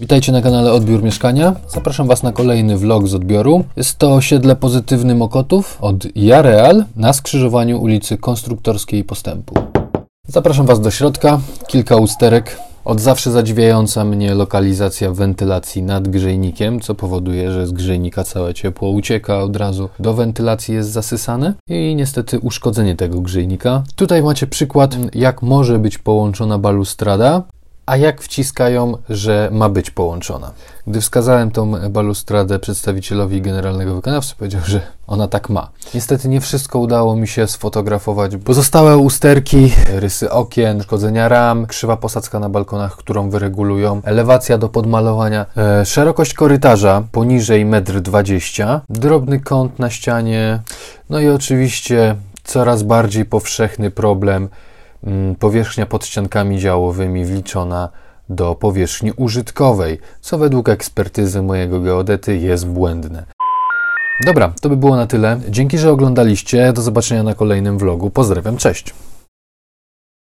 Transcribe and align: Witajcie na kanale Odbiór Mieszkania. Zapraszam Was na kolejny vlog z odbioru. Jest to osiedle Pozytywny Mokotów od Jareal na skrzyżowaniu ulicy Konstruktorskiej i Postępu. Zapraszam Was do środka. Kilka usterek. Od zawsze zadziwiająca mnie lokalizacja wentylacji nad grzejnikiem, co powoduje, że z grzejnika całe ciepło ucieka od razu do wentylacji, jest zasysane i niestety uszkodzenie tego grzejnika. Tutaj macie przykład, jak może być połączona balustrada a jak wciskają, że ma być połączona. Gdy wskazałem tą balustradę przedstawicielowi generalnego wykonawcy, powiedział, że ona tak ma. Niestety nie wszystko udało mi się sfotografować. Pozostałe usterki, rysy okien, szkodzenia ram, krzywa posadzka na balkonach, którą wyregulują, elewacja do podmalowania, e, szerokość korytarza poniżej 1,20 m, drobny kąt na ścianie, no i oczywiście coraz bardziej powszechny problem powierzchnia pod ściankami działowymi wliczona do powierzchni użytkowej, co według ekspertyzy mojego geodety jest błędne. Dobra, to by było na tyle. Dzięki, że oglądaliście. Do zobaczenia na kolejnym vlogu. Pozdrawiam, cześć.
Witajcie 0.00 0.32
na 0.32 0.42
kanale 0.42 0.72
Odbiór 0.72 1.02
Mieszkania. 1.02 1.54
Zapraszam 1.68 2.06
Was 2.06 2.22
na 2.22 2.32
kolejny 2.32 2.76
vlog 2.76 3.08
z 3.08 3.14
odbioru. 3.14 3.64
Jest 3.76 3.98
to 3.98 4.14
osiedle 4.14 4.56
Pozytywny 4.56 5.14
Mokotów 5.14 5.78
od 5.80 6.16
Jareal 6.16 6.84
na 6.96 7.12
skrzyżowaniu 7.12 7.82
ulicy 7.82 8.18
Konstruktorskiej 8.18 9.00
i 9.00 9.04
Postępu. 9.04 9.54
Zapraszam 10.28 10.66
Was 10.66 10.80
do 10.80 10.90
środka. 10.90 11.40
Kilka 11.66 11.96
usterek. 11.96 12.56
Od 12.84 13.00
zawsze 13.00 13.30
zadziwiająca 13.30 14.04
mnie 14.04 14.34
lokalizacja 14.34 15.12
wentylacji 15.12 15.82
nad 15.82 16.08
grzejnikiem, 16.08 16.80
co 16.80 16.94
powoduje, 16.94 17.52
że 17.52 17.66
z 17.66 17.72
grzejnika 17.72 18.24
całe 18.24 18.54
ciepło 18.54 18.90
ucieka 18.90 19.38
od 19.38 19.56
razu 19.56 19.88
do 19.98 20.14
wentylacji, 20.14 20.74
jest 20.74 20.90
zasysane 20.90 21.54
i 21.68 21.94
niestety 21.96 22.38
uszkodzenie 22.38 22.96
tego 22.96 23.20
grzejnika. 23.20 23.82
Tutaj 23.96 24.22
macie 24.22 24.46
przykład, 24.46 24.96
jak 25.14 25.42
może 25.42 25.78
być 25.78 25.98
połączona 25.98 26.58
balustrada 26.58 27.42
a 27.90 27.96
jak 27.96 28.22
wciskają, 28.22 28.98
że 29.08 29.48
ma 29.52 29.68
być 29.68 29.90
połączona. 29.90 30.50
Gdy 30.86 31.00
wskazałem 31.00 31.50
tą 31.50 31.90
balustradę 31.90 32.58
przedstawicielowi 32.58 33.42
generalnego 33.42 33.94
wykonawcy, 33.94 34.34
powiedział, 34.36 34.60
że 34.64 34.80
ona 35.06 35.28
tak 35.28 35.48
ma. 35.48 35.70
Niestety 35.94 36.28
nie 36.28 36.40
wszystko 36.40 36.78
udało 36.78 37.16
mi 37.16 37.28
się 37.28 37.46
sfotografować. 37.46 38.32
Pozostałe 38.44 38.96
usterki, 38.98 39.72
rysy 39.88 40.30
okien, 40.30 40.82
szkodzenia 40.82 41.28
ram, 41.28 41.66
krzywa 41.66 41.96
posadzka 41.96 42.40
na 42.40 42.48
balkonach, 42.48 42.96
którą 42.96 43.30
wyregulują, 43.30 44.00
elewacja 44.04 44.58
do 44.58 44.68
podmalowania, 44.68 45.46
e, 45.56 45.86
szerokość 45.86 46.34
korytarza 46.34 47.02
poniżej 47.12 47.66
1,20 47.66 48.74
m, 48.74 48.80
drobny 48.88 49.40
kąt 49.40 49.78
na 49.78 49.90
ścianie, 49.90 50.60
no 51.10 51.20
i 51.20 51.28
oczywiście 51.28 52.16
coraz 52.44 52.82
bardziej 52.82 53.24
powszechny 53.24 53.90
problem 53.90 54.48
powierzchnia 55.38 55.86
pod 55.86 56.06
ściankami 56.06 56.58
działowymi 56.58 57.24
wliczona 57.24 57.88
do 58.28 58.54
powierzchni 58.54 59.12
użytkowej, 59.12 59.98
co 60.20 60.38
według 60.38 60.68
ekspertyzy 60.68 61.42
mojego 61.42 61.80
geodety 61.80 62.38
jest 62.38 62.66
błędne. 62.66 63.24
Dobra, 64.24 64.52
to 64.60 64.68
by 64.68 64.76
było 64.76 64.96
na 64.96 65.06
tyle. 65.06 65.40
Dzięki, 65.48 65.78
że 65.78 65.92
oglądaliście. 65.92 66.72
Do 66.72 66.82
zobaczenia 66.82 67.22
na 67.22 67.34
kolejnym 67.34 67.78
vlogu. 67.78 68.10
Pozdrawiam, 68.10 68.56
cześć. 68.56 68.94